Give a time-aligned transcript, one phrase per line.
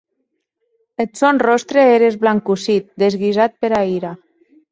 [1.03, 4.13] Eth sòn ròstre ère esblancossit, desguisat pera ira.